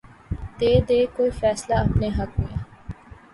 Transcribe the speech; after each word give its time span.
دے 0.59 0.71
دے 0.87 0.99
کوئی 1.15 1.31
فیصلہ 1.39 1.75
اپنے 1.85 2.07
حق 2.17 2.31
میں 2.39 2.57